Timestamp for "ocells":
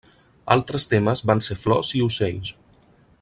2.09-2.55